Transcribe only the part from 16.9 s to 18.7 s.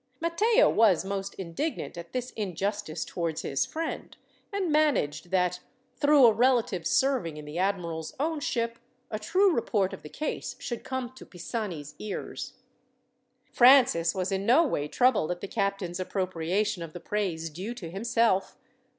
the praise due to himself.